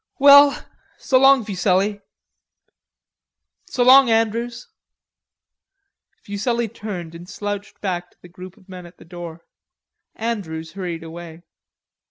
"Well, 0.17 0.65
so 0.97 1.19
long, 1.19 1.45
Fuselli." 1.45 2.01
"So 3.67 3.83
long, 3.83 4.09
Andrews." 4.09 4.67
Fuselli 6.23 6.67
turned 6.67 7.13
and 7.13 7.29
slouched 7.29 7.79
back 7.81 8.09
to 8.09 8.17
the 8.19 8.27
group 8.27 8.57
of 8.57 8.67
men 8.67 8.87
at 8.87 8.97
the 8.97 9.05
door. 9.05 9.45
Andrews 10.15 10.71
hurried 10.71 11.03
away. 11.03 11.43